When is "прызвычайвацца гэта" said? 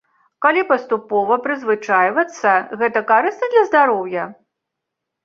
1.43-2.99